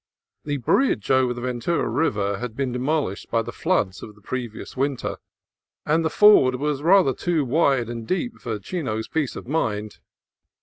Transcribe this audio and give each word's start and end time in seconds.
The 0.45 0.57
bridge 0.57 1.11
over 1.11 1.31
the 1.31 1.41
Ventura 1.41 1.87
River 1.87 2.39
had 2.39 2.55
been 2.55 2.71
de 2.71 2.79
molished 2.79 3.29
by 3.29 3.43
the 3.43 3.51
floods 3.51 4.01
of 4.01 4.15
the 4.15 4.21
previous 4.21 4.75
winter, 4.75 5.17
and 5.85 6.03
the 6.03 6.09
ford 6.09 6.55
was 6.55 6.81
rather 6.81 7.13
too 7.13 7.45
wide 7.45 7.87
and 7.87 8.07
deep 8.07 8.37
for 8.39 8.57
Chino's 8.57 9.07
peace 9.07 9.35
of 9.35 9.47
mind. 9.47 9.99